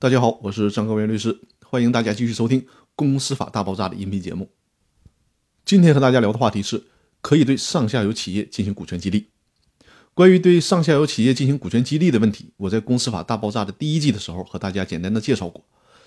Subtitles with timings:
[0.00, 2.62] 大家好，我是张高原律师，欢迎大家继续收听
[2.94, 4.48] 《公司法大爆炸》的音频节目。
[5.64, 6.84] 今天和大家聊的话题是，
[7.20, 9.30] 可以对上下游企业进行股权激励。
[10.14, 15.64] 关于对上下游企业进行股权激励的问题，我在《公司法大爆炸》的第一季的时候和大家简单的介绍过，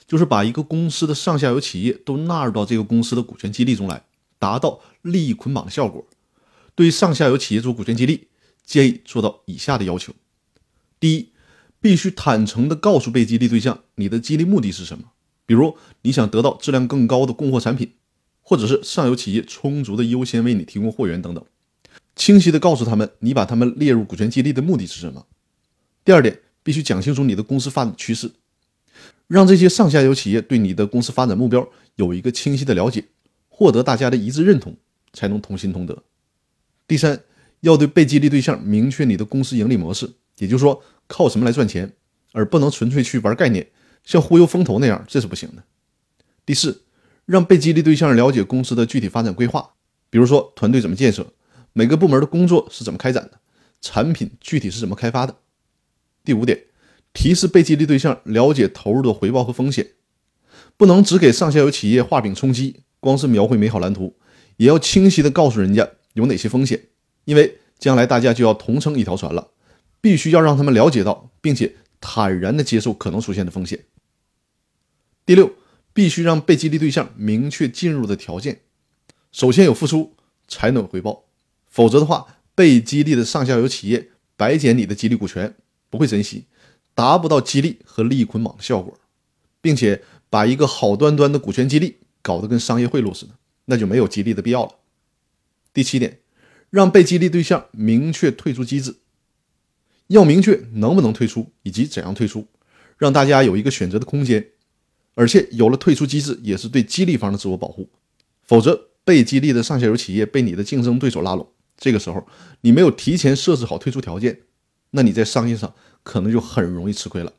[0.08, 4.06] 就是把一个公司的上下游企业都纳入到这个公司的股权激励中来，
[4.40, 6.08] 达到利益捆绑的效果。
[6.76, 8.30] 对上下游企业做股权激励，
[8.64, 10.14] 建议做到以下的要求：
[10.98, 11.31] 第一，
[11.82, 15.06] 必须坦诚地告诉被激励对象你的激励目的是什么，
[15.48, 17.94] 比如你想得到质量更高的供货产品，
[18.42, 21.44] 或者是上游企业充足的优先为你提供货源等等，
[22.16, 25.26] 清晰地告诉他们你把他们列入股权激励的目的是什么。
[26.06, 28.32] 第二点，必须讲清楚你的公司发展趋势，
[29.28, 33.04] 让这些上下游企业对你的公司发展目标有一个清晰的了解，
[33.50, 34.78] 获得大家的一致认同，
[35.14, 36.04] 才能同心同德。
[36.88, 37.20] 第三，
[37.62, 40.84] 要对被激励对象明确你的公司盈利模式，也就是说。
[41.12, 41.92] 靠什么来赚钱，
[42.32, 43.68] 而不能纯粹去玩概念，
[44.06, 45.64] 像忽悠风投那样，这是不行的。
[46.46, 46.84] 第四，
[47.26, 49.74] 让被激励对象了解公司的具体发展规划，
[50.10, 51.34] 比如说团队怎么建设，
[51.74, 53.40] 每个部门的工作是怎么开展的，
[53.82, 55.36] 产品具体是怎么开发的。
[56.24, 56.64] 第五点，
[57.12, 59.92] 提示被激励对象了解投入的回报和风险，
[60.78, 64.16] 不能只给上下游企业画饼充饥，光是描绘美好蓝图，
[64.56, 66.88] 也要清晰的告诉人家有哪些风险，
[67.26, 69.50] 因为将来大家就要同乘一条船了。
[70.02, 73.86] 必须要让他们了解到，并且坦然地接受可能出现的风险。
[75.26, 75.54] 第六，
[75.94, 78.62] 必须让被激励对象明确进入的条件，
[79.32, 80.16] 首先有付出
[80.48, 81.26] 才能有回报，
[81.68, 85.56] 否则的话，被激励的上下游企业白捡你的激励股权，
[85.90, 86.46] 不会珍惜，
[86.96, 88.98] 达不到激励和利益捆绑的效果，
[89.62, 93.34] 并且把一个好端端的股权激励搞得跟商业贿赂似的，
[93.66, 94.76] 那就没有激励的必要了。
[95.72, 96.20] 第七点，
[96.72, 98.96] 让被激励对象明确退出机制。
[100.12, 102.46] 要明确能不能退出以及怎样退出，
[102.98, 104.46] 让大家有一个选择的空间。
[105.14, 107.90] 而且有了退出机制，也是对激励方的自我保护。
[108.44, 112.26] 否则，被激励的上下游企业被你的竞争对手拉拢，这个时候
[112.62, 114.42] 你没有提前设置好退出条件，
[114.92, 115.74] 那你在商业上
[116.04, 117.34] 可能就很容易吃亏了。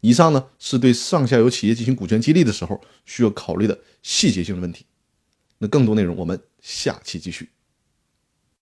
[0.00, 4.86] 以上呢是对上下游企业进行股权激励的时候需要考虑的细节性的问题。
[5.58, 7.48] 那更多内容我们下期继续。